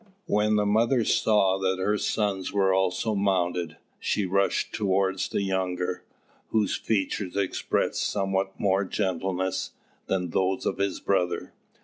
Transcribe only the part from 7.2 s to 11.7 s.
expressed somewhat more gentleness than those of his brother.